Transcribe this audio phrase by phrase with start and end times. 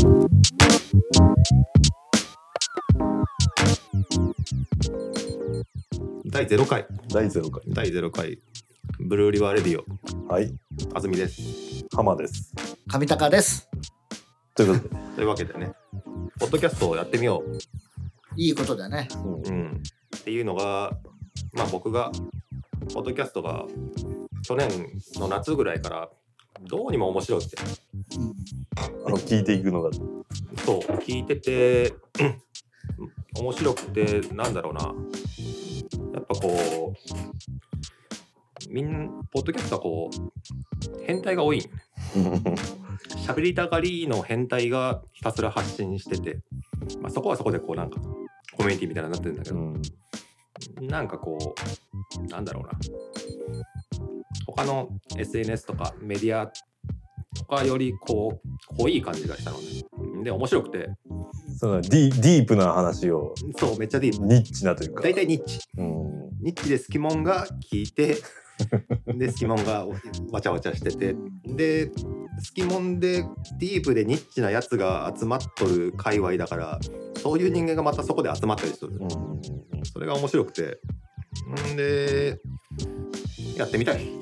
[0.00, 0.06] 第
[6.46, 7.62] 0回、第0回。
[7.68, 8.38] 第0回、
[8.98, 9.84] ブルーリバーレディオ、
[10.32, 10.54] はい。
[10.94, 11.84] あずみです。
[11.94, 12.54] 浜です。
[12.86, 13.68] 上高です。
[14.54, 15.74] ということで、 というわけでね、
[16.38, 17.44] ポッドキャストをやってみよ
[18.36, 19.06] いいことだね。
[19.22, 19.42] うんう。
[19.44, 19.82] うん。
[20.16, 20.96] っていうのが、
[21.52, 22.10] まあ僕が、
[22.94, 23.66] ポッドキャストが
[24.44, 24.70] 去年
[25.16, 26.10] の夏ぐらいから、
[26.62, 27.58] どうにも面白くて、
[28.16, 28.59] うん
[29.10, 29.90] あの、聞いていくのが、
[30.64, 32.42] そう、聞いてて、うん。
[33.38, 34.94] 面白くて、なんだろうな、
[36.14, 41.82] やっぱこう、みんポッドキャストはこう、変態が多いんよね。
[43.26, 46.40] 喋りたがりの変態がひたすら発信してて、
[47.00, 48.00] まあ、そこはそこでこうなんか
[48.56, 49.82] コミュニティみたいになってるんだけど、うん。
[50.80, 51.54] なんかこ
[52.18, 52.70] うなんだろうな。
[54.46, 56.52] 他の SNS とかメディア
[57.36, 60.24] とかよりこう濃い感じがしたのね。
[60.24, 60.88] で面白くて。
[61.58, 64.26] そのディディープな話を、そうめっちゃディープ。
[64.26, 65.02] ニッチなというか。
[65.02, 65.60] 大体ニッチ。
[65.76, 66.10] うん。
[66.42, 68.16] ニッチでスキモンが聞いて
[69.06, 69.86] でスキモンが
[70.30, 71.16] わちゃわちゃしてて。
[71.46, 71.90] で
[72.42, 73.24] スキモンで
[73.58, 76.80] ディープでニッチなやつが集まっとる界隈だから
[77.16, 79.08] そういう人間がまたそこで集まったりする、うん。
[79.84, 80.80] それが面白くて。
[81.72, 82.40] んで
[83.56, 84.19] やってみたい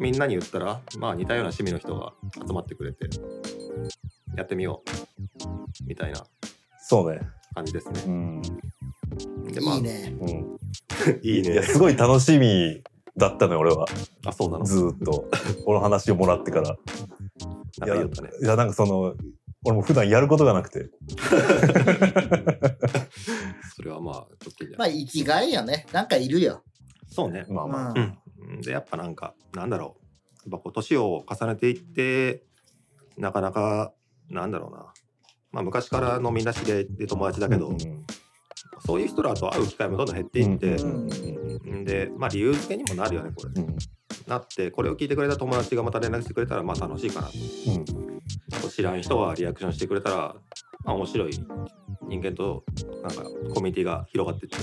[0.00, 2.12] とみんなに言ったらまあ似たような趣味の人が
[2.46, 3.06] 集まってくれて
[4.36, 6.24] やってみようみたいな
[6.82, 7.20] そうね。
[7.54, 8.08] 感じですねう。
[8.10, 8.42] ん。
[9.52, 10.14] でまあいいね。
[10.20, 10.28] うん。
[11.22, 12.82] いいいや、すごい楽しみ
[13.16, 13.86] だったのよ、俺は。
[14.26, 14.64] あそうなの？
[14.64, 15.28] ずーっと。
[15.64, 16.76] この話をもらってから。
[17.78, 19.14] なんか言ったねいや、なんかその、
[19.64, 20.90] 俺も普段やることがなくて。
[23.76, 25.86] それはまあちょっといいんじゃまあ、生きがいよね。
[25.92, 26.62] なんかいるよ。
[27.08, 27.90] そうねまあまあ。
[27.90, 28.18] うんうん
[28.60, 30.00] でやっぱなんかなんだろう。
[30.50, 32.44] やっぱこう年を重ねていって
[33.18, 33.92] なかなか
[34.30, 34.86] なんだろうな。
[35.52, 37.78] まあ昔からのみんな知り合いで友達だけど、うん
[38.82, 43.76] そういう人らと会う機会もどんどん減っていって、うんんでまあ理由付けにもなるよねこれ、うん
[44.26, 50.16] なってこれを聞いてくれた友達がまた連絡してくれたらまあ楽しいかなあと知らん人はリアクションしてくれたら、
[50.84, 51.32] まあ、面白い
[52.02, 52.64] 人間と
[53.02, 53.22] なんか
[53.54, 54.58] コミュニティが広がっていって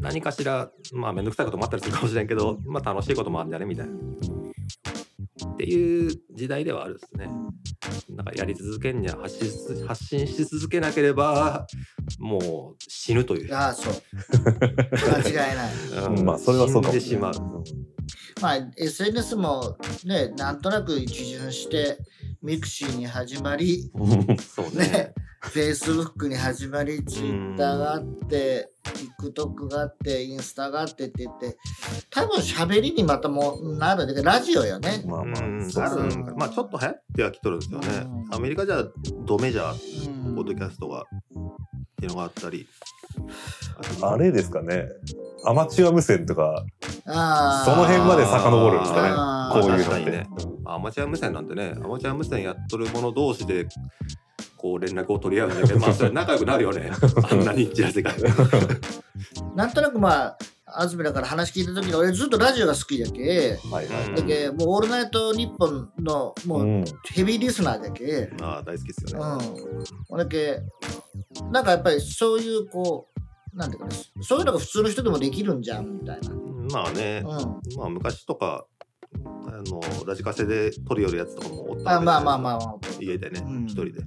[0.00, 7.28] 何かしらまあ面倒くさいこともあったりするかもしれんけど、まあ、楽しいこともあるんじゃねみたいなっていう時代ではあるですね。
[8.08, 11.66] なんかやり続けんには発信し発信し続けなければ
[12.18, 13.54] もう死ぬという。
[13.54, 13.94] ああ、そう。
[14.92, 15.74] 間違いない。
[16.08, 17.34] うんうんまあ、それはそうかも死んでしまう。
[18.40, 21.98] まあ、SNS もね、なんとなく一巡して、
[22.42, 25.14] mixiに始まり、うんそうねね。
[25.42, 31.56] Facebook に始まり、Twitter があって、TikTok があって、インスタがあってって言って、
[32.10, 35.02] 多分喋りにまたもうなるんだけど、ラジオよね。
[35.06, 37.88] まあまああるんかまあちょっと流行ってはきとるんですよね。
[38.28, 38.34] うん。
[38.34, 38.84] アメリカじゃ
[39.26, 40.34] ドメジャーうん。
[40.36, 41.04] ポッドキャストがっ
[42.00, 42.66] ていうのがあったり。
[44.02, 44.88] あれですかね。
[45.46, 46.64] アマチュア無線とか、
[47.04, 49.60] その辺まで遡るんですかね。
[49.60, 50.10] こういうのって。
[50.10, 50.28] ね。
[50.66, 53.66] アマチュア無線なんてね、アマチュア無線やっとる者同士で、
[54.60, 56.92] こう連絡を取り合うんだけど、 まあそれ仲良くなるよね。
[57.30, 58.14] あんなに一致な世界。
[59.56, 64.14] なんとなくまあ、安住だから話聞いた時に俺ずっとラジオが好きだけ、はいはい。
[64.14, 66.62] だけもう「オールナイトニッポン」のもう。
[66.62, 69.46] うんヘビーリスナーだけ、まあ大好きですうよね。
[70.14, 70.62] ん、だけ
[71.50, 76.30] なんかやっぱりそういうこうなんていうかねそういうのが普通の人でもできるんじゃんみたいな、
[76.72, 78.66] まあね、うん、まあ昔とか、
[79.46, 82.38] あの、ラジカセで撮るよるやつとかもおったあまあまああ。
[82.38, 84.00] まあまあ家でねうん、一人で。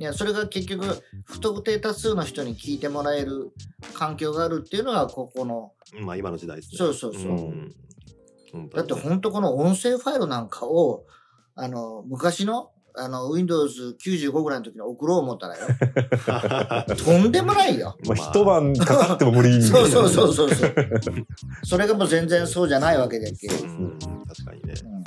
[0.00, 3.50] いやそれが結局不特定多数の人に聞いてもらえる
[3.92, 6.78] 環境があるっていうのがここのまあ今の時代ですね。
[6.78, 7.74] そうそうそう、ん
[8.50, 11.04] 本当だって本当この音声ファイルなんかを
[11.54, 15.66] あの昔のあの Windows95 ぐらいの時に送ろう思ったらよ
[16.96, 17.94] とんでもないよ。
[18.06, 20.74] まあ、一晩かかっても無理そうそうそうそうそう。
[21.62, 23.48] それがもう全然そうじゃないわけだっけ。
[23.48, 24.74] うん確かにね。
[24.82, 25.04] うん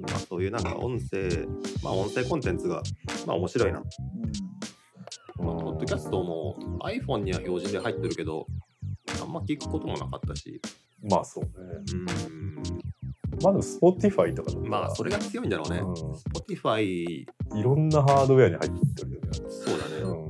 [0.00, 1.46] まあそういうなんか音声、
[1.82, 2.82] まあ音声コンテンツが、
[3.26, 3.82] まあ面白いな。
[5.38, 8.46] まあ、ポッドキャストも iPhone には標準で入ってるけど、
[9.22, 10.60] あんま聞くこともなかったし、
[11.08, 11.50] まあそうね。
[11.92, 12.04] うん、
[13.42, 15.78] まあでも Spotify とかまあそれが強いんだろうね。
[15.78, 15.94] う
[16.38, 19.28] Spotify、いろんなハードウェアに入ってるよね。
[19.48, 20.02] そうだね。
[20.02, 20.29] うん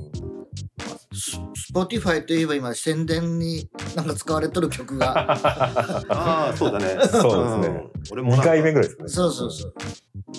[1.73, 5.31] Spotify といえば今宣伝になんか使われとる曲が。
[6.09, 6.97] ああ、そうだね。
[7.07, 9.07] そうですねん俺もなん2か回目ぐらいですね。
[9.07, 9.73] そうそうそう。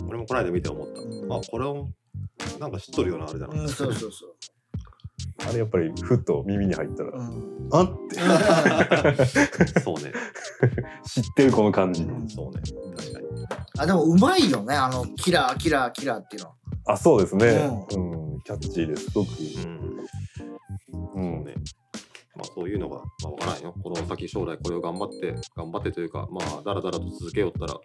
[0.08, 1.00] 俺もこの間見て思った。
[1.00, 1.88] うんあ、これを、
[2.58, 3.62] なんか知っとるようなあれだな。
[3.62, 4.34] うん、そうそうそう。
[5.48, 8.20] あれやっぱりふっと耳に入ったら、うんあって
[9.80, 10.12] そうね。
[11.06, 12.02] 知ってるこの感じ。
[12.02, 12.60] うんそうね。
[12.96, 13.26] 確かに。
[13.78, 16.50] あでもうまいよねあのキラーキラーキラーっていうの
[16.86, 17.46] あ、そうですね。
[17.92, 18.40] うん。
[18.44, 19.04] キャッチーです。
[19.04, 19.30] すごく。
[19.30, 19.81] うん
[21.22, 21.44] うん。
[21.44, 21.54] ね
[22.34, 23.74] まあそういうのが、まあわからんよ。
[23.82, 27.78] この先将来これを頑張って、頑張ってというか、まあだらだらと続けよったら、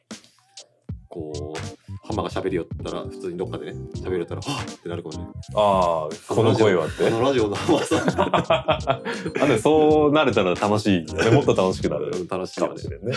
[1.09, 5.29] こう、浜が喋りよったら、普通にどっかでね、喋れたら、はっってなるかもね。
[5.55, 7.09] ああ、この声はってあ。
[7.09, 8.07] のラジオの浜さん、
[9.41, 11.31] あでそうなれたら楽しいよね。
[11.31, 13.13] もっと楽しくなる楽しいよね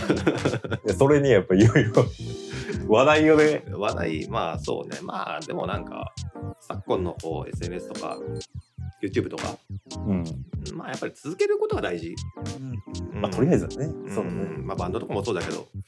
[0.87, 0.93] ね。
[0.95, 2.05] それにやっぱいろいろ
[2.89, 3.65] 話題をね。
[3.71, 4.99] 話題、まあそうね。
[5.03, 6.15] まあでもなんか、
[6.61, 8.17] 昨今のこう SNS とか、
[9.03, 9.57] YouTube とか、
[10.07, 10.25] うん。
[10.75, 12.15] まあやっぱり続けることが大事。
[13.13, 13.87] まあとりあえずはね。
[13.87, 14.25] うんそう。
[14.25, 15.85] まあバンドとかもそうだけど、うん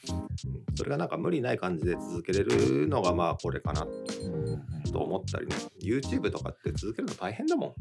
[0.75, 3.87] それがなんか無理ない感じで続けれるのがまあこれかな
[4.91, 5.57] と思ったりね。
[5.83, 7.75] YouTube とかって続けるの大変だもん。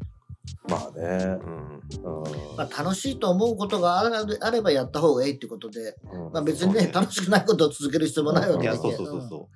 [0.70, 1.02] まあね。
[1.04, 1.82] うん。
[2.04, 9.50] うんまあ、楽しいと思うことがあればやった方がいいってことで、うんまあ、別にね楽しくないことを続ける必要もないわけだけどそうそうそうそ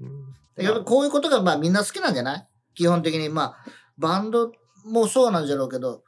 [0.00, 0.04] う。
[0.04, 2.48] うんうんやっぱこういうことがまあみんな好きなんじゃない？
[2.74, 3.56] 基本的にまあ
[3.96, 4.50] バンド
[4.88, 6.02] もそうなんじゃろうけど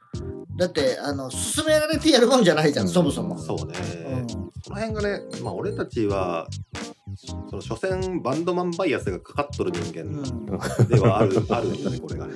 [0.57, 3.37] だってあの勧められてやるもんじゃないじゃん、うんそもそも。
[3.37, 3.73] そうね。
[4.07, 6.47] うんその辺がね、まあ俺たちは、
[7.49, 10.45] その所詮バンドマンバイアスがかかっとる人う間ん
[10.87, 12.33] ではある、 あるんだね、これがね。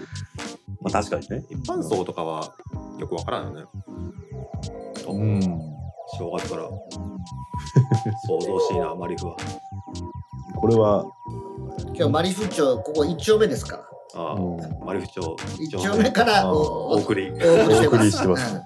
[0.82, 1.46] まあ確かにね。
[1.52, 2.52] 一般層とかは
[2.98, 3.66] よくわからんよね。
[5.08, 5.40] うん。
[6.18, 6.64] 正月から
[8.28, 9.36] 想像しいな、マリフは。
[10.56, 11.06] これは、
[11.94, 17.32] 今日マリフ町ここ1丁目ですからああ、うんマリフ町1丁目からお送り。
[17.32, 18.62] お送りしてますね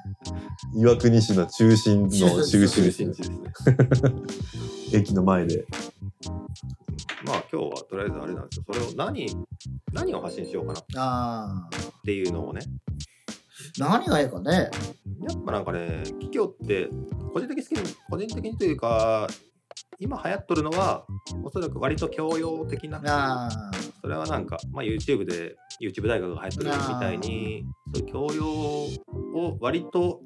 [0.75, 3.37] 岩国市の中心の中心地ですね。
[4.93, 5.65] 駅の前で。
[7.25, 8.63] まあ今日はとりあえずあれなんですよ。
[8.71, 9.27] それを何、
[9.93, 12.61] 何を発信しようかなああていうのをね。
[13.77, 16.89] 何がいいかねやっぱなんかね、企業って
[17.33, 19.27] 個人的に好きに、個人的にというか、
[19.99, 21.05] 今流行っとるのは、
[21.43, 23.49] おそらく割と教養的な、あ
[24.01, 28.45] それはなんか、まあ、YouTube で、YouTube 大学が流行ってるみたいに、そういう教養
[29.37, 30.21] を割と、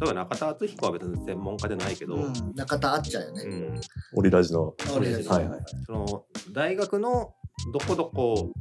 [0.00, 3.42] 例えば中田敦彦は別に専門家じゃないけど、あ、うん、中田あっちゃうよね。
[3.44, 3.80] うん。
[4.16, 4.74] オリラジの。
[4.96, 5.60] 俺たちはいはい。
[5.86, 7.32] その大学の
[7.72, 8.52] どこどこ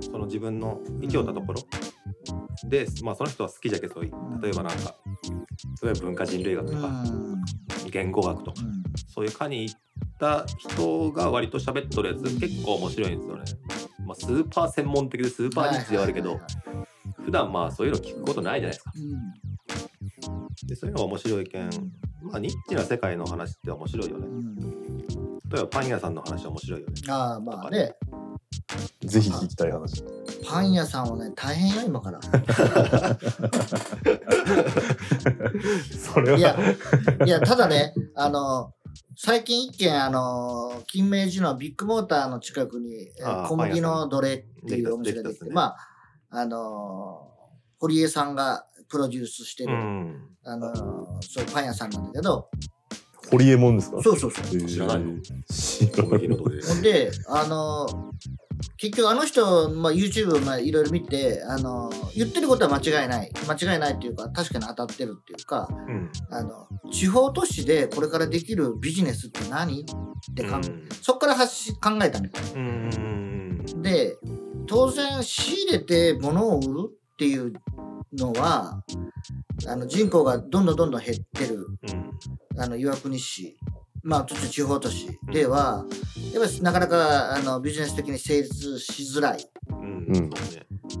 [0.00, 1.62] その自分の生きよったところ
[2.68, 4.94] で、まあその人は好きじゃけど例えばなんか
[5.82, 6.74] 例えば文化人類学うん。
[6.74, 7.04] とか、
[7.90, 8.82] 言語学とかうん。
[9.08, 9.80] そういう科に行っ
[10.18, 13.44] た人が割と喋っとるやつ結構面白いんですよね。
[14.06, 16.40] まあ、スーパー専門的でスーパーニッチではあるけど
[17.24, 18.92] 普段まあそういうの聞くことないじゃないですか。
[20.64, 21.70] でそういうのが面白いけん
[22.22, 24.30] まあニッチな世界の話って面白いよねう。
[24.30, 24.56] ん
[25.48, 26.94] 例えばパン屋さんの話は面白いよね。
[27.08, 27.94] ああまあね
[29.04, 30.02] ぜひ聞きたい話。
[30.48, 32.20] パン屋さんはね大変よ今から。
[35.98, 36.38] それは。
[36.38, 36.56] いや
[37.24, 38.72] いやただねあの
[39.16, 43.10] 最近一軒あの金明寺のビッグモーターの近くに
[43.48, 45.76] 小麦の奴隷っていうお店ができてま
[46.30, 47.30] ああの
[47.78, 50.28] 堀江さんがプロデュースしてる、うん。
[50.44, 50.74] あの
[51.20, 52.48] そういうパン屋さんなんだけど。
[53.32, 54.00] ホリエモンですか？
[54.00, 54.44] そうそうそう。
[54.46, 55.20] 知らないの。
[55.20, 55.44] 知らない。
[55.90, 58.12] 小麦の奴隷ほんで、あの、
[58.76, 63.30] 結局あの人、まあ、YouTube をまあいろいろ見て、あの、言ってることは間違いない。
[63.48, 66.10] 間違いないっていうか、確かに当たってるっていうか、うん。
[66.30, 69.82] あの、地方都市でこれからできるビジネスって何？
[69.82, 72.44] ってかん、うんそこから発し考えたみたい。
[72.54, 73.60] うん。
[73.82, 74.16] で、
[74.66, 77.52] 当然仕入れて物を売るっていう
[78.12, 78.82] のは、
[79.66, 81.66] あの人口がどんどんどんどん減ってる
[82.54, 82.60] うん。
[82.60, 83.56] あの岩国市、
[84.06, 85.84] まあ、ちょっと地方都市では、
[86.32, 89.44] やっぱりなかなかあのビジネス的に成立しづらい。
[89.68, 90.30] うん。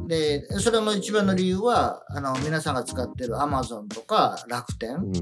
[0.08, 5.12] で、それの一番の理由は、あの皆さんが使ってるアマゾンとか楽天っうん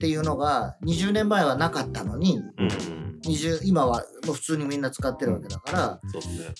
[0.00, 3.20] ていうのが20年前はなかったのに、うん。
[3.24, 6.00] 20今はもう普通にみんな使ってるわけだから。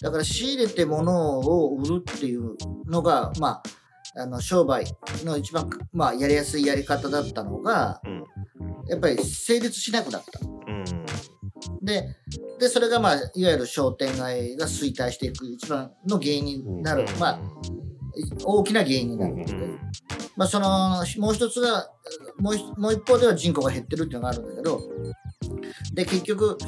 [0.01, 2.57] だから仕入れて物を売るっていう
[2.87, 3.63] のが、ま
[4.17, 4.85] あ、あの商売
[5.25, 8.25] の一番、まあ、やりやすいやり方だったのが、うん。
[8.89, 10.58] やっぱり成立しなくなった。
[11.93, 12.59] うん。
[12.59, 17.41] で、で、それがまあ、いわゆる商店街が衰退していく一番の原因になる、まあ、
[18.45, 19.35] 大きな原因になる。
[19.35, 19.79] うん。
[20.37, 21.89] まあ、その、もう一つが、
[22.39, 24.81] もう一もう一方では人口が減ってるっていうのがあるんだけど、
[25.95, 26.59] で、結局、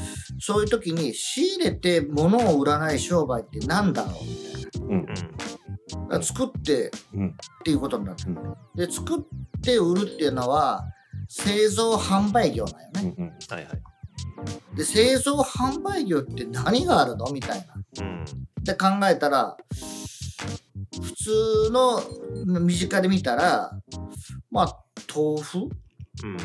[0.41, 4.95] そういう時に仕入れて物を売らない商売って何だろう？
[4.95, 5.23] みたいな。
[5.23, 5.27] だ
[6.09, 7.33] から作ってうんっ
[7.65, 8.17] ていうことになる。
[8.27, 8.37] うん
[8.77, 10.85] で、作って売るっていうのは、
[11.29, 13.15] 製造販売業なんよね。
[13.19, 13.83] うんはいはい。
[14.75, 17.27] で、製造販売業って何があるの？
[17.33, 18.05] みたいな。
[18.05, 18.25] うん。
[18.25, 18.27] っ
[18.65, 19.57] て考えたら
[20.93, 22.03] 普通の
[22.61, 23.73] 身近で見たら
[24.51, 26.37] まあ豆腐、うん。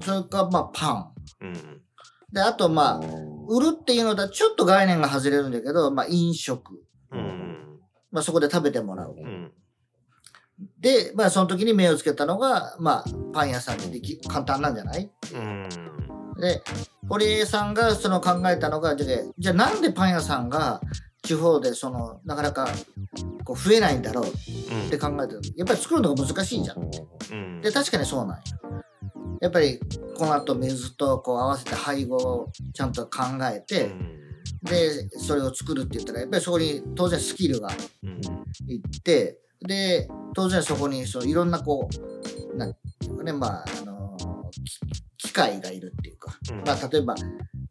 [0.00, 1.82] それからまあパンうん。
[2.32, 3.06] で、あとまあ、
[3.48, 6.82] 売るっていうのとはちょっと概念が外れるんだけど、まあ飲食。
[7.12, 7.78] うん。
[8.10, 9.14] まあそこで食べてもらう。
[9.16, 9.52] うん。
[10.82, 15.10] で、まあその時に目をつけたのが、まあパン屋さんででき、簡単なんじゃない？
[15.32, 15.68] うん。
[16.40, 16.62] で、
[17.08, 20.80] 堀江さんがその考えたのが、じゃあじゃあなんでパン屋さんが
[21.22, 22.68] 地方でその、なかなか
[23.44, 24.24] こう増えないんだろう？
[24.26, 25.40] って考えてる。
[25.56, 26.80] やっぱり作るのが難しいじゃん。
[26.80, 27.60] うん。
[27.62, 28.42] で、確かにそうなんよ。
[29.40, 29.80] やっぱり
[30.16, 33.22] この後水とこう合わせて配合をちゃんと考
[33.52, 33.92] えて、
[34.62, 37.68] で、それを作るって言ったら、やっぱりそこに当然スキルが
[38.02, 38.20] うん。
[38.68, 41.88] いって、で、当然そこにそのいろんなこ
[42.52, 44.16] う、なんていうかね、まあ、あの、
[44.50, 47.14] き機械がいるっていうか、うんまあ、例えば、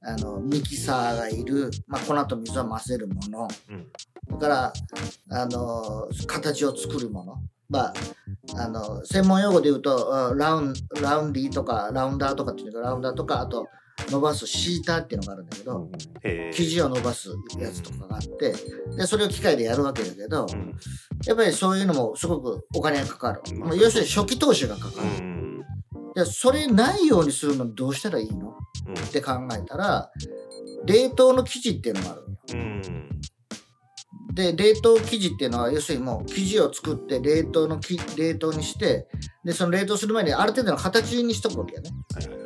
[0.04, 3.88] あの、ミキサーがいる、まあ、粉と水を混ぜるもの、うん。
[4.28, 4.74] それから、
[5.30, 7.36] あの、形を作るもの。
[7.70, 7.94] まあ、
[8.58, 13.68] あの、専門用語で言うと、あラウン、ラウンディとか、ラウンダーとかっていうか、ラウンダーとか、あと、
[14.10, 15.90] 伸ばすシーターっていうのがあるんだけど。
[16.54, 17.30] 生地を伸ばす
[17.60, 18.54] やつとかがあって、
[18.98, 20.76] で、それを機械でやるわけだけど、うん。
[21.26, 23.42] やっぱりそういうのもすごくお金がかかる。
[23.58, 25.26] まあまあ要するに初期投資がかかうる。
[25.26, 25.66] ん。
[26.16, 28.56] で、それないようにするのどうしたらいいの？
[28.88, 30.12] うんって考えたら、
[30.86, 32.28] 冷凍の生地っていうのがある。
[34.34, 39.08] で、冷凍生地っていうのは、要するにもう生地を作って冷凍のき冷凍にして、
[39.44, 41.92] で、その冷凍する前にある程度の形にしとくわけよね。
[42.16, 42.41] はいはいはい。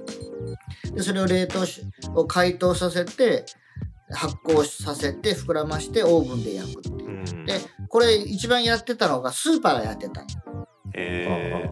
[0.96, 1.82] で、それを冷凍し、
[2.16, 3.46] を解凍させて、
[4.12, 7.10] 発酵させて、膨らまして、オーブンで焼くっていう。
[7.10, 7.46] うん。
[7.46, 7.60] で、
[7.90, 10.28] これ一番やってたのがスーパーがやってたの
[10.98, 11.70] へえ。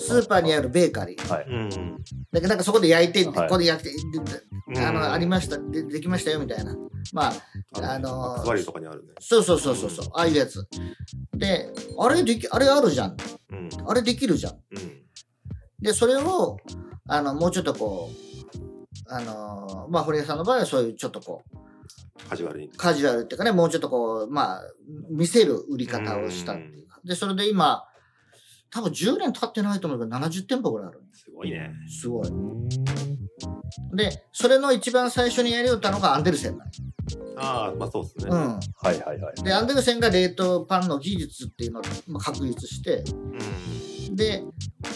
[0.00, 1.28] スーパーにあるベーカリー。
[1.28, 3.96] だけどなんかそこで焼いて、はいここで焼いて、
[4.72, 6.74] であうんの、ありましたで、できましたよみたいな。
[7.12, 7.32] まあ、
[7.92, 9.12] あのーズバリとかにあるね。
[9.20, 10.66] そうそうそうそうそう、ああいうやつ。
[11.36, 13.16] で、あれでき、あれあるじゃん。
[13.50, 13.68] うん。
[13.86, 14.52] あれできるじゃん。
[14.54, 15.02] うん。
[15.80, 16.56] で、それを、
[17.08, 18.23] あの、もうちょっとこう、
[19.06, 22.68] あのーまあ、堀江さんの場合はそういうちょっとこう、カジュアルに。
[22.70, 24.62] カジュアルっていうかね、もうちょっとこう、まあ、
[25.10, 27.00] 見せる売り方をしたっていうか。
[27.04, 27.84] で、それで今、
[28.70, 31.02] 多分10年経ってないと思うけど、70店舗ぐらいある。
[31.12, 31.70] すごいね。
[31.88, 32.28] すごい。
[33.94, 36.72] で、それの一番最初にやりよったのがアンデルセンなんよ
[37.36, 38.26] ああ、まあそうですね。
[38.30, 38.38] うん。
[38.38, 38.60] は
[38.92, 39.42] いはいはい。
[39.42, 43.38] で、アンデルセンが冷凍パンの技術っていうのをまあ確立して、うん。
[44.14, 44.42] で、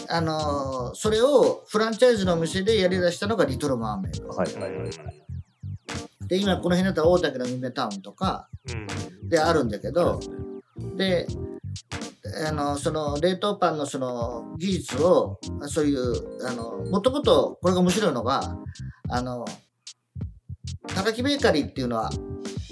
[0.07, 4.27] あのーそれをフランチャイズのお店でやり出したのがリトルマーメイド。
[4.29, 4.89] はいはいはい。
[6.27, 9.29] で、今この辺だったら大竹の夢タウンとかうん。
[9.29, 10.19] であるんだけど、
[10.95, 11.27] で、
[12.47, 18.57] あの、その冷凍パンのその技術を、そういう、あの、もともとこれが面白いのが、
[19.09, 19.45] あの、
[20.95, 22.09] 高木ベーカリーっていうのは、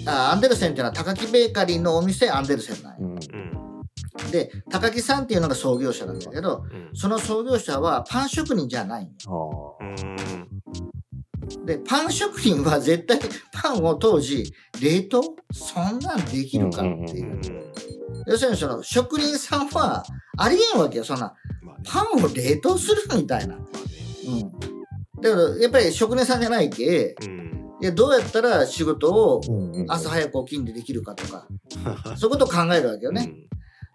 [0.06, 2.97] あアンデルセンっていうのは高木ベーカリーのお店アンデルセンなんよ。
[4.30, 6.90] で、高木さんっていうのが創業者なんだけど、うん。
[6.94, 9.86] その創業者はパン職人じゃないんよあう
[11.62, 11.66] ん。
[11.66, 13.18] で、パン職人は絶対
[13.52, 15.22] パンを当時、冷凍？
[15.52, 17.36] そんなんできるかっていうう。
[17.36, 17.40] ん。
[18.26, 20.04] 要するにその職人さんは
[20.36, 21.34] ありえんわけよ、そんな。
[21.84, 23.56] パンを冷凍するみたいな。
[23.56, 25.20] うん。
[25.22, 27.48] だから、やっぱり職人さんじゃないけ、うん。
[27.80, 31.46] いや、どうやったら仕事をー朝早く起きんでできるかとか、
[32.18, 33.32] そういうことを考えるわけよね。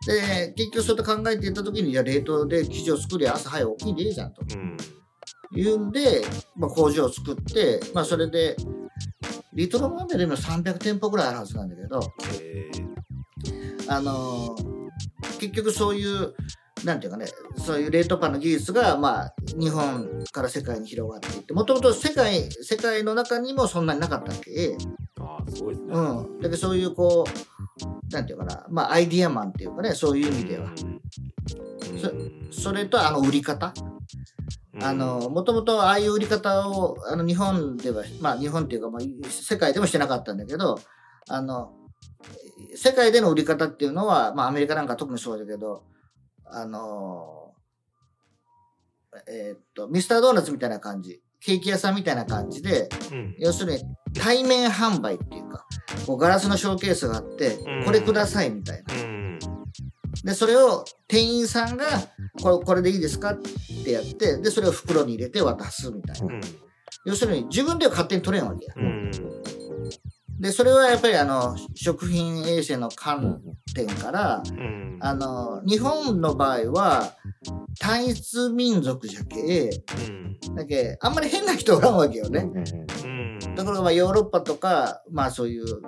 [0.05, 4.41] で、結局そうやって考えていった時に、いや、冷凍で生地を作りゃ朝早く起きんでいいじゃんと。
[4.41, 4.77] うん。
[5.55, 6.23] いうんで、
[6.55, 8.55] まあ、工場を作って、まあ、それで、
[9.53, 11.99] リトルマーメで今300店舗ぐらいあるはずなんだけど。
[13.87, 14.73] あのー
[15.39, 16.33] 結局そういう、
[16.85, 17.25] なんていうかね、
[17.57, 24.77] そういう冷凍パンの技術が、まあ、日本から世界に広がっていって、もともと世界、世界の中にもそんなになかったわけ。
[25.19, 25.93] ああ、すごいですね。
[25.93, 26.37] うん。
[26.39, 27.52] だけどそういうこう、
[28.13, 30.69] なんていうかな、まあ、アイディアマンっていうかね、そういう意味では。
[30.69, 32.51] うん。
[32.51, 33.73] それと、あの、売り方。
[33.85, 33.93] うん
[34.81, 40.79] あの、もともとああいう売り方を、あの、日本では、まあ、日本っていうか、まあ、世界でもしてなかったんだけど、
[41.29, 41.73] あの、
[42.75, 45.83] 世界での売り方っていうのは、まあ、アメリカなんか特にそうだけど、
[46.45, 47.53] あの、
[49.27, 53.35] えーっと、ミスタードーナツみたいな感じ、ケーキ屋さんみたいな感じで、うん。
[53.37, 53.83] 要するに
[54.19, 55.62] 対面販売っていうか、
[56.05, 58.93] こうガラスのショーケースがあってうん、これくださいみたいな。
[58.93, 59.39] うん。
[60.23, 61.85] で、それを店員さんが、
[62.41, 63.37] これこれでいいですかっ
[63.83, 66.35] てやって、で、それを袋に入れて渡すみたいな。
[66.35, 66.41] うん。
[67.05, 68.73] 要するに自分では勝手に取れんわけや。
[68.77, 69.11] うん。
[70.39, 73.41] で、それはやっぱりあの、食品衛生の観
[73.73, 74.97] 点から、うん。
[74.99, 77.13] あの、日本の場合は、
[77.79, 79.69] 単一民族じゃけ、
[80.49, 80.55] うん。
[80.55, 82.49] だけ、あんまり変な人おらんわけよね。
[83.53, 83.55] うん。
[83.55, 85.81] だからまあヨーロッパとか、まあそういう、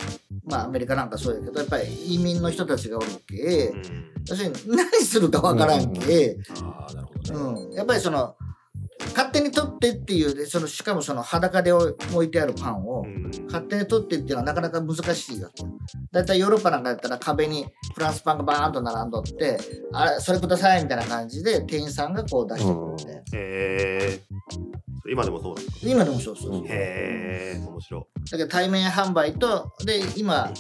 [0.46, 4.12] まあアメリカなんかそうやけど、やっぱり移民の人たちがおるけ、うん。
[4.28, 6.38] 要するに何するかわからんけ、
[7.74, 8.36] やっぱりその、
[9.10, 13.32] 勝手に取ってっていうでそのしかもその裸で置いてあるパンをうん。
[13.48, 15.70] 勝手に取ってっていうのはなかなか難しいわけよ。
[16.12, 19.58] だいたいヨーロッパなんかだったら壁にフランスパンがバーンと並んどって、
[19.94, 22.96] あれ、それくださいみたいな感じで店員さんがこう出してくるん。
[22.98, 23.14] で。
[23.14, 24.22] へえ
[25.08, 25.76] 今でもそうですか？
[25.84, 30.52] 今でもそうそうへえ面白だけど対面販売と、で、今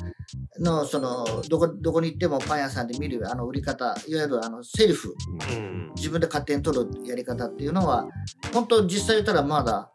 [0.59, 5.15] の、その、どこ、どこに行ってもパン屋さんで見る、あの、売り方、いわゆる、あの、セルフ、
[5.51, 5.91] いうん。
[5.95, 8.07] 自分で勝手に取るやり方っていうのは、
[8.53, 9.91] 本当実際言ったらまだ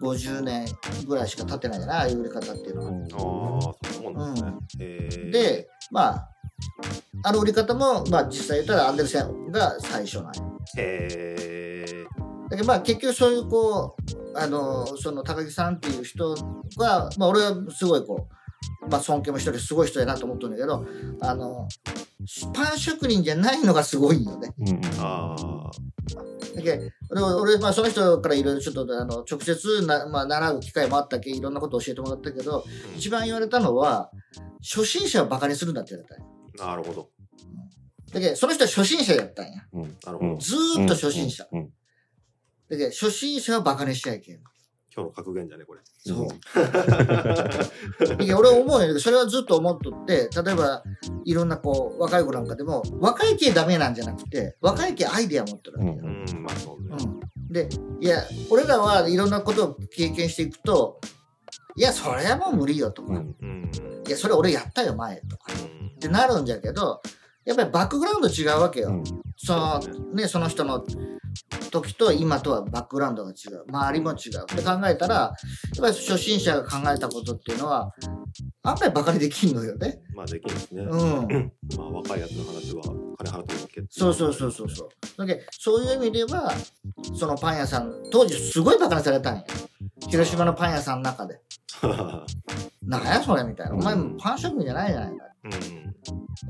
[0.00, 0.66] 50年
[1.06, 3.58] ぐらいしか経ってないんじゃないああいう売り方っていうのは。
[3.62, 4.52] ああそうなんですね。
[4.80, 5.30] へえ。
[5.30, 6.28] で、まあ、
[7.24, 11.34] あの売り方も、まあ実際言ったらアンデルセンが最初なんよへ
[11.88, 12.04] え。
[12.50, 13.96] だけどまあ結局そういうこ
[14.34, 16.34] う、あの、その高木さんっていう人
[16.76, 18.37] は、まあ俺はすごいこう、
[18.90, 20.86] まあ尊敬もしてるすごい人やなと思ってるんだけど、
[21.20, 21.68] あの、
[22.52, 24.52] パン職人じゃないのがすごいよね。
[24.58, 25.70] うんうんああ
[26.56, 32.64] だけど俺、俺まあその人からいろいろちょっとあの直接な、まあ、習う機会もあったけいろんなことを教えてもらったけど、
[32.96, 34.10] 一番言われたのは、
[34.60, 37.10] 初心者をバカにするんだって言われたんよなるほど
[38.12, 39.52] だけどその人は初心者やったんや。
[39.72, 41.46] うんなるほどずーっと初心者。
[41.52, 41.70] うんうん
[42.70, 44.40] だけど初心者はバカにしちゃいけん。
[44.94, 46.28] 今日の格言じゃねこれそ
[48.14, 48.22] う。
[48.22, 49.00] いや俺思うよね。
[49.00, 50.82] それはずっと思っとって、例えば、
[51.24, 55.96] いろんなこう、若い子なんかでも、若い系ダメなんじゃなくて、若い系アイデア持ってるわけよ。
[56.04, 57.52] うんまあそうねうん。
[57.52, 57.68] で、
[58.00, 61.00] いや、俺らはいろんなことを経験していくと、
[61.76, 63.70] いや、それはもう無理よとか、うんうん
[64.06, 67.02] いや、それ俺やったよ、前とか、うんってなるんじゃけど、
[67.44, 68.88] やっぱりバックグラウンド違うわけよ。
[68.88, 69.04] うん
[69.40, 69.80] その
[70.14, 70.84] ね、その人の
[71.70, 73.64] 時と今とはバックグラウンドが違う。
[73.68, 74.16] 周りも違う。
[74.42, 77.92] って考えたら、やっぱり初心者が考えたことっていうのは、
[78.62, 80.00] あんまりバカにできんのよね。
[80.14, 81.52] まあできるんですねうん。
[81.76, 82.82] まあ若いやつの話は
[83.18, 84.88] 金払ってるだけそうそうそうそうそう。
[85.18, 86.52] だけどそういう意味では、
[87.18, 89.44] そのパン屋さん、当時すごいバカにされたんや。
[90.08, 91.40] 広島のパン屋さんの中で。
[92.82, 93.74] なんやそれみたいな。
[93.74, 95.27] お前うんパン職人じゃないじゃないか。
[95.44, 95.48] う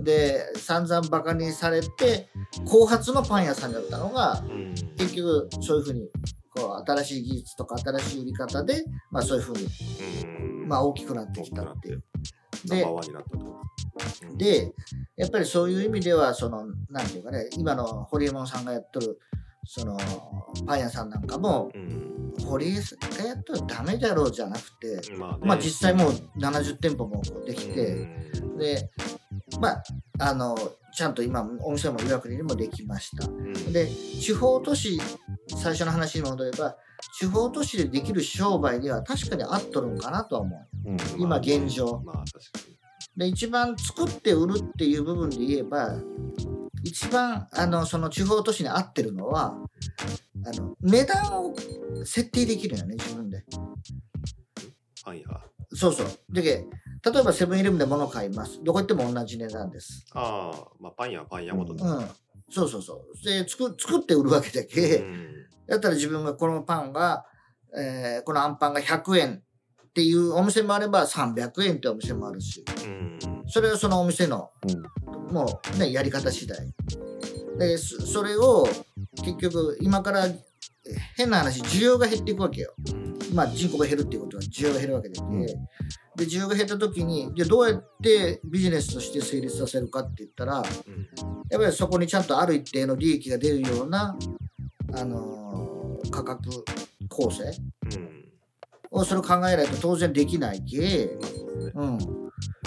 [0.01, 0.05] ん。
[0.05, 2.29] で、散々バカにされて、
[2.65, 4.75] 後発のパン屋さんだったのが、うん。
[4.97, 6.09] 結局そういうふうに
[6.55, 9.67] こう新しい技術とか新しい売り方で、まあ、そういうふうに、
[10.63, 10.69] うん。
[10.69, 12.03] まあ、大きくなってきたっていう。
[12.67, 12.85] で
[14.37, 14.75] で
[15.17, 19.19] やっぱりそういう意味ではそのなんていうかね今の堀江門さんがやっとる
[19.65, 19.97] その
[20.67, 22.19] パン屋さんなんかもうん。
[22.47, 25.39] 堀江さんがやっとるダメだろうじゃなくて、まあね。
[25.43, 27.87] まあ、実際もう70店舗もできて、
[28.43, 28.91] うんで
[29.61, 29.83] まあ
[30.19, 30.57] あの
[30.95, 33.27] ちゃんと今お店も岩国にもできました。
[33.27, 35.01] うんで地方都市
[35.57, 36.77] 最初の話に戻れば
[37.19, 40.91] 地方都市でできる商売には確かに合っとるんかなとは思う。
[40.91, 42.79] うん今現状まあ確か
[43.17, 45.95] で一番作って売るっていう部分で言えば
[46.85, 49.57] 一番あのその地方都市に合ってるのは
[50.47, 51.55] あの値段を
[52.05, 53.39] 設定できるよね自分で。
[53.39, 53.45] に
[55.05, 55.25] パン屋
[55.75, 56.09] そうそう。
[56.31, 56.67] で
[57.13, 58.63] 例えばセブンイレブンで物を買います。
[58.63, 60.07] どこ行っても同じ値段です。
[60.13, 62.09] ああまあパン屋はパン屋ごとだうん。
[62.51, 63.25] そうそうそう。
[63.25, 64.97] で作作って売るわけだけ。
[64.97, 65.35] うん
[65.69, 67.27] だったら自分がこのパンが、
[67.77, 69.43] えーこのあんパンが100円
[69.87, 74.51] っていうお店もあれば300円ってお店もあるし、うんそれはそのお店の、
[75.31, 76.59] もうね、やり方次第。
[77.59, 78.67] で、そそれを
[79.25, 80.37] 結局今からえ
[81.17, 82.73] 変な話、需要が減っていくわけよ。
[82.93, 85.47] うんまあ人口が減るっていうことは需要が減るわけで、うん。
[85.47, 85.57] で、
[86.19, 90.65] 需要が減った時に、じゃあどうやってビジネスとして成立させるかって言ったら、うん。
[91.51, 94.17] やっぱりそこにちゃんとある一定の利益が出るような、
[94.95, 95.59] あのー
[96.11, 96.49] 価格
[97.09, 98.33] 構成うん。
[98.91, 101.19] をそれを考えないと当然できないけ、
[101.75, 101.99] うん。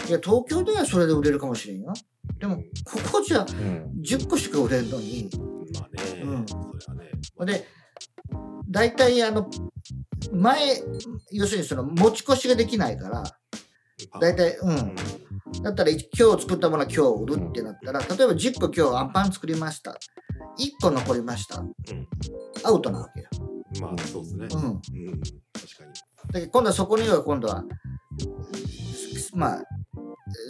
[0.07, 1.93] いや、東京ではそれで売れるかもしれんよ。
[2.37, 2.63] でも、こ
[3.11, 4.01] こじゃうん。
[4.01, 5.29] 10個しか売れんのに。
[5.73, 6.45] まあねうん。
[6.47, 7.05] それ
[7.37, 7.53] はね。
[7.53, 7.67] で、
[8.69, 9.49] 大体、あの、
[10.31, 10.81] 前、
[11.31, 13.23] 要するにその持ち越しができないから、
[14.19, 14.65] 大体、う。
[14.65, 14.75] うん。
[14.75, 14.95] ん
[15.63, 19.91] だったら今日作ったものは今日売るってなったら、例えば10個今日アンパン作りました。
[19.91, 21.59] 1個残りました。
[21.59, 21.75] うん。
[22.63, 23.27] アウトなわけよ。
[23.81, 24.47] まあそうですね。
[24.51, 24.61] うん。
[24.61, 24.81] うん。
[25.21, 25.93] 確かに。
[26.31, 27.63] だけど今度はそこには今度は、
[29.33, 29.63] まあ、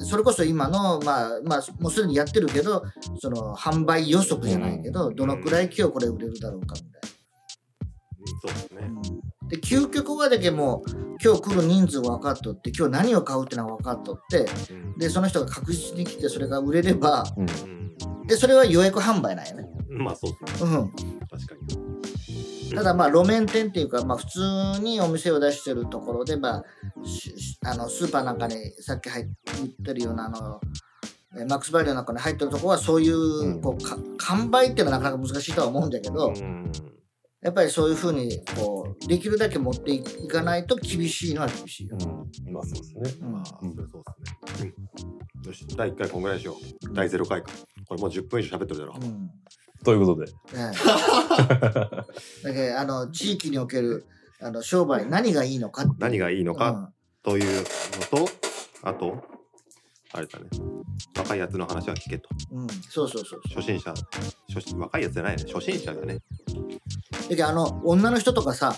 [0.05, 2.83] それこそ今の、まあ、まあ、もうすでにやってるけど、
[3.19, 7.01] その販売予測じゃないけど、どのくらい今日これ売れるだろうかみたい
[8.19, 8.49] うん。
[8.49, 10.91] そうですねで、究極はだけもう、
[11.23, 14.97] 今日来る人数分かっとって、今日何を買うってのが分かっとって、うん。
[14.97, 17.49] で、その人が確実に来て、それが売れれば、うん。
[17.49, 17.81] うん
[18.27, 19.67] で、それは予約販売なんよね。
[19.89, 20.71] まあそうですね。
[20.71, 20.91] うん。
[20.91, 21.55] 確か
[22.69, 22.71] に。
[22.73, 26.63] ただまあ路面店っていうか、まあ、普通にお店を出してるところで、まあ、
[27.65, 29.25] あのスーパーなんかにさっき入っ
[29.83, 30.61] てるようなあの
[31.37, 33.61] えマックスバリューなんかに入ってるところはそういう,、うん。
[33.61, 36.71] こうか完売っていうのはなかなか難しいとは思うんだけど、うん
[37.41, 41.97] やっぱりそういうふうにこうできるだけ持っていかないと厳しいのは厳しいよ。
[41.99, 42.53] うん。
[42.53, 43.19] まあそうですね。
[43.21, 44.03] うんまあ、それそう
[44.53, 44.73] ですね。
[45.03, 46.93] うんよし、第1回こんぐらいにしよう。
[46.93, 47.51] 第0回か。
[47.87, 48.95] これもう10分以上喋ってるだろ。
[49.01, 49.29] うん
[49.83, 50.31] ということで。
[50.31, 50.33] ね
[52.43, 54.05] だけどあの地域における
[54.39, 56.91] あの商売何がいいのか何がいいのか
[57.23, 57.63] という
[58.11, 58.29] のと、
[58.83, 59.23] あと、
[60.13, 60.45] あれだね。
[61.17, 62.29] 若いやつの話は聞けと。
[62.51, 63.93] うん、うん、そうそうそうそう初心者、
[64.53, 65.43] 初心若いやつじゃないね。
[65.51, 66.19] 初心者がね。
[67.31, 68.75] だけどあの女の人とかさ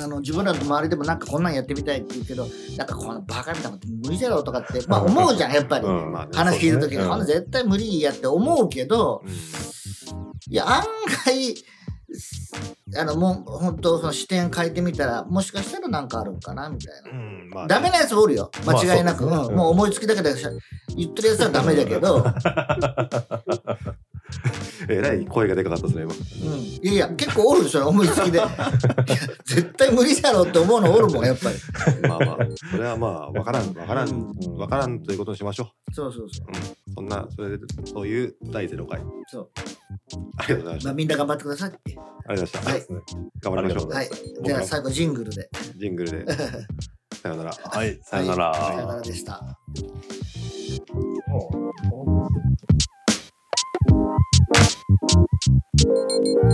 [0.00, 6.30] あの自分らの周りでもなんかこんなんやってみたいって言うけどなんかこのバカみたいなこと無理だろうとかって、まあ、思うじゃんやっぱり、うんまあね。
[6.34, 7.26] 話聞いた時に、ねうん。
[7.26, 9.32] 絶対無理やって思うけどうん。
[10.52, 10.84] いや案
[11.24, 11.54] 外
[12.94, 17.10] あのもう本当その視点変えてみたらもしかしたらなんかあるんかなみたいな。
[17.10, 18.50] うん、まあね、ダメなやつもおるよ。
[18.66, 19.52] 間違いなく、まあそうね。
[19.52, 19.56] うん。
[19.56, 20.34] もう思いつきだけで
[20.94, 22.22] 言ってるやつはダメだけど、
[24.88, 26.52] えらい声がでかかったですね、今。
[26.52, 28.40] うん、いやいや結構おるでしょ思いつきで
[29.44, 31.56] 絶対無理だろうって思うのおるもんやっぱり
[32.08, 32.38] まあまあ、
[32.70, 36.56] それはまあ、わからん、わからん、うんわからんということにしましょそうそうそうう。
[36.56, 36.94] うん。
[36.94, 39.00] そんな、それで、そういう第0回。
[39.28, 39.50] そう
[40.36, 42.02] ありがとうございましまあみんな頑張ってくださいってた。
[42.02, 42.94] ありがとうございました。
[42.94, 43.04] はい。
[43.40, 43.92] 頑張りましょう。
[43.92, 44.10] はい
[44.44, 46.32] じゃあ最後ジングルでジングルで。
[47.22, 47.52] さようなら。
[47.52, 48.00] はい。
[48.02, 48.54] さよなら。
[48.54, 49.58] さよならでした
[55.84, 56.52] you